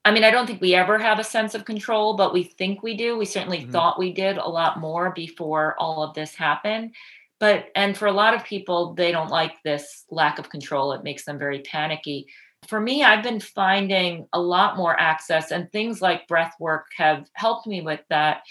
[0.05, 2.83] I mean, I don't think we ever have a sense of control, but we think
[2.83, 3.17] we do.
[3.17, 3.71] We certainly mm-hmm.
[3.71, 6.95] thought we did a lot more before all of this happened.
[7.41, 10.93] But, and for a lot of people, they don't like this lack of control.
[10.93, 12.27] It makes them very panicky.
[12.69, 17.27] For me, I've been finding a lot more access, and things like breath work have
[17.33, 18.43] helped me with that.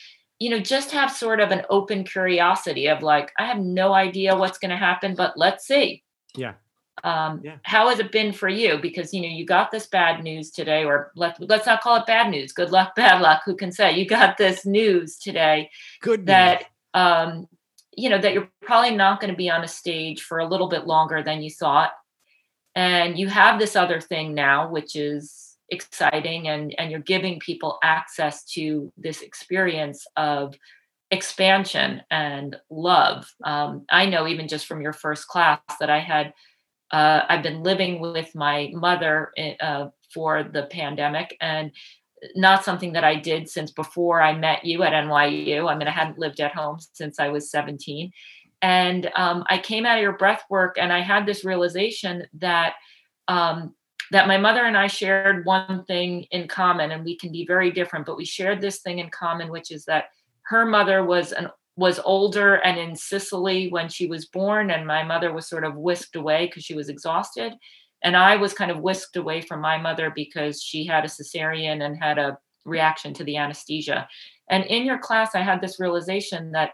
[0.43, 4.35] You know, just have sort of an open curiosity of like, I have no idea
[4.35, 6.03] what's going to happen, but let's see.
[6.35, 6.53] Yeah.
[7.03, 7.57] Um, yeah.
[7.63, 8.77] how has it been for you?
[8.77, 12.05] Because you know you got this bad news today or let, let's not call it
[12.05, 13.97] bad news good luck bad luck who can say?
[13.97, 15.69] You got this news today
[16.01, 17.47] good that um,
[17.97, 20.69] you know that you're probably not going to be on a stage for a little
[20.69, 21.91] bit longer than you thought.
[22.75, 27.79] And you have this other thing now which is exciting and and you're giving people
[27.83, 30.55] access to this experience of
[31.11, 36.33] expansion and love um, i know even just from your first class that i had
[36.93, 41.71] uh, I've been living with my mother eh, uh, for the pandemic and
[42.35, 45.69] not something that I did since before I met you at NYU.
[45.69, 48.11] I mean, I hadn't lived at home since I was 17.
[48.61, 52.75] And um, I came out of your breath work and I had this realization that
[53.27, 53.73] um,
[54.13, 57.71] that my mother and I shared one thing in common, and we can be very
[57.71, 60.09] different, but we shared this thing in common, which is that
[60.43, 65.03] her mother was an was older and in Sicily when she was born, and my
[65.03, 67.53] mother was sort of whisked away because she was exhausted.
[68.03, 71.83] And I was kind of whisked away from my mother because she had a cesarean
[71.83, 74.07] and had a reaction to the anesthesia.
[74.47, 76.73] And in your class, I had this realization that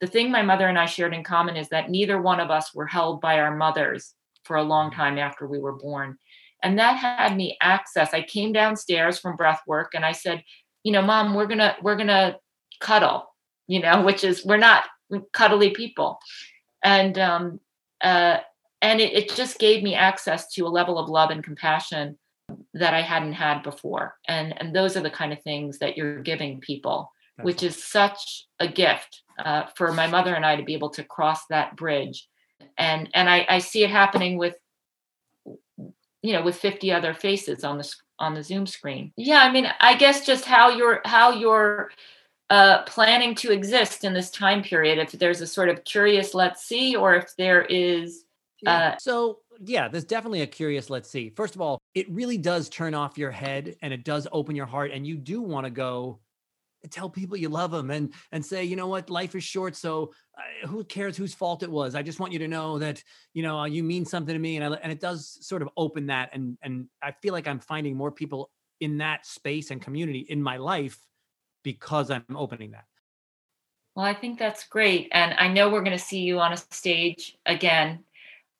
[0.00, 2.74] the thing my mother and I shared in common is that neither one of us
[2.74, 4.14] were held by our mothers
[4.44, 6.16] for a long time after we were born.
[6.62, 8.12] And that had me access.
[8.12, 10.42] I came downstairs from breath work and I said,
[10.82, 12.36] you know, mom, we're gonna, we're gonna
[12.80, 13.34] cuddle,
[13.66, 14.84] you know, which is we're not
[15.32, 16.18] cuddly people.
[16.82, 17.60] And um
[18.00, 18.38] uh
[18.80, 22.16] and it, it just gave me access to a level of love and compassion
[22.74, 24.16] that I hadn't had before.
[24.26, 27.82] And and those are the kind of things that you're giving people, That's which is
[27.82, 31.76] such a gift uh, for my mother and I to be able to cross that
[31.76, 32.28] bridge.
[32.76, 34.54] And and I, I see it happening with
[36.22, 39.12] you know with 50 other faces on the on the Zoom screen.
[39.16, 41.90] Yeah, I mean, I guess just how you're how you're
[42.50, 44.98] uh, planning to exist in this time period.
[44.98, 48.24] If there's a sort of curious, let's see, or if there is.
[48.66, 51.30] Uh, so yeah, there's definitely a curious let's see.
[51.30, 54.66] First of all, it really does turn off your head and it does open your
[54.66, 56.18] heart and you do want to go
[56.90, 60.12] tell people you love them and and say you know what life is short so
[60.36, 63.02] uh, who cares whose fault it was i just want you to know that
[63.34, 66.06] you know you mean something to me and I, and it does sort of open
[66.06, 68.50] that and and i feel like i'm finding more people
[68.80, 70.98] in that space and community in my life
[71.64, 72.84] because i'm opening that
[73.94, 76.56] well i think that's great and i know we're going to see you on a
[76.56, 78.04] stage again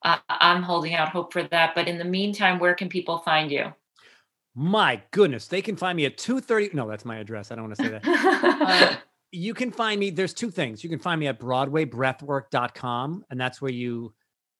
[0.04, 1.74] uh, I'm holding out hope for that.
[1.74, 3.72] But in the meantime, where can people find you?
[4.60, 6.74] My goodness, they can find me at 2:30.
[6.74, 7.52] No, that's my address.
[7.52, 8.02] I don't want to say that.
[8.04, 8.96] uh,
[9.30, 10.10] you can find me.
[10.10, 10.82] There's two things.
[10.82, 14.12] You can find me at BroadwayBreathwork.com, and that's where you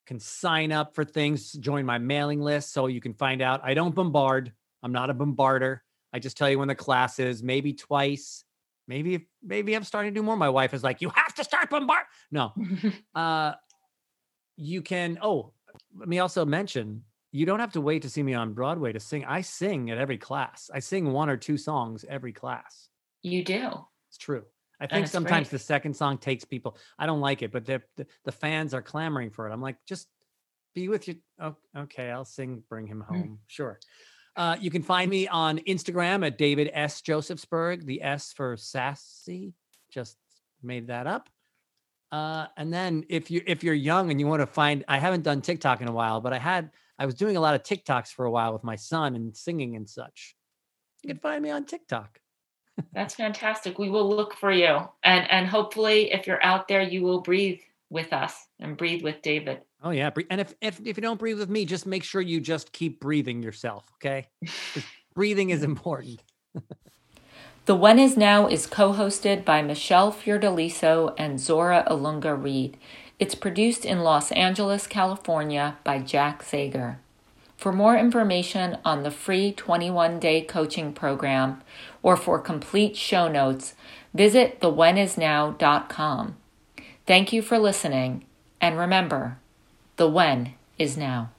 [0.06, 3.60] can sign up for things, join my mailing list, so you can find out.
[3.64, 4.52] I don't bombard.
[4.84, 5.80] I'm not a bombarder.
[6.12, 8.44] I just tell you when the class is, maybe twice,
[8.86, 10.36] maybe maybe I'm starting to do more.
[10.36, 12.04] My wife is like, you have to start bombard.
[12.30, 12.52] No,
[13.16, 13.54] uh,
[14.56, 15.54] you can oh
[15.96, 19.00] let me also mention you don't have to wait to see me on broadway to
[19.00, 19.24] sing.
[19.24, 20.70] I sing at every class.
[20.72, 22.88] I sing one or two songs every class.
[23.22, 23.70] You do?
[24.08, 24.44] It's true.
[24.80, 25.58] I think sometimes great.
[25.58, 27.82] the second song takes people i don't like it but the,
[28.24, 29.52] the fans are clamoring for it.
[29.52, 30.06] I'm like just
[30.74, 33.14] be with you oh, okay i'll sing bring him hmm.
[33.14, 33.28] home.
[33.28, 33.38] Mm.
[33.46, 33.80] sure.
[34.36, 37.02] Uh, you can find me on instagram at david s.
[37.02, 39.54] Josefsberg the s for sassy.
[39.90, 40.16] Just
[40.62, 41.28] made that up.
[42.12, 45.24] Uh, and then if you if you're young and you want to find, I haven't
[45.24, 48.08] done TikTok in a while, but I had I was doing a lot of TikToks
[48.08, 50.34] for a while with my son and singing and such.
[51.02, 51.22] You can mm.
[51.22, 52.20] find me on TikTok.
[52.92, 53.78] That's fantastic.
[53.78, 57.58] We will look for you, and and hopefully, if you're out there, you will breathe
[57.90, 59.62] with us and breathe with David.
[59.82, 62.40] Oh yeah, and if if if you don't breathe with me, just make sure you
[62.40, 63.84] just keep breathing yourself.
[63.96, 64.28] Okay,
[65.14, 66.22] breathing is important.
[67.68, 72.78] The When Is Now is co hosted by Michelle Fiordaliso and Zora Ilunga Reid.
[73.18, 77.00] It's produced in Los Angeles, California by Jack Sager.
[77.56, 81.60] For more information on the free 21 day coaching program
[82.02, 83.74] or for complete show notes,
[84.14, 86.36] visit thewhenisnow.com.
[87.06, 88.24] Thank you for listening,
[88.60, 89.38] and remember,
[89.96, 91.30] the when is now.